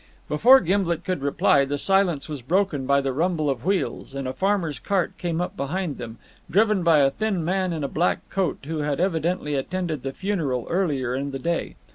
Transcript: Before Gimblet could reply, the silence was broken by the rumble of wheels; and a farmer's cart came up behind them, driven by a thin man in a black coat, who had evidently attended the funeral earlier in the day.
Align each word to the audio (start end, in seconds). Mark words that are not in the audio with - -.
Before 0.27 0.59
Gimblet 0.61 1.05
could 1.05 1.21
reply, 1.21 1.63
the 1.63 1.77
silence 1.77 2.27
was 2.27 2.41
broken 2.41 2.87
by 2.87 3.01
the 3.01 3.13
rumble 3.13 3.51
of 3.51 3.63
wheels; 3.65 4.15
and 4.15 4.27
a 4.27 4.33
farmer's 4.33 4.79
cart 4.79 5.15
came 5.19 5.39
up 5.39 5.55
behind 5.55 5.99
them, 5.99 6.17
driven 6.49 6.81
by 6.81 7.01
a 7.01 7.11
thin 7.11 7.45
man 7.45 7.71
in 7.71 7.83
a 7.83 7.87
black 7.87 8.27
coat, 8.31 8.57
who 8.65 8.79
had 8.79 8.99
evidently 8.99 9.53
attended 9.53 10.01
the 10.01 10.11
funeral 10.11 10.65
earlier 10.71 11.13
in 11.13 11.29
the 11.29 11.37
day. 11.37 11.75